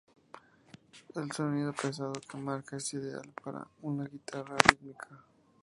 [1.13, 5.23] El sonido pesado que marca es ideal para una guitarra rítmica.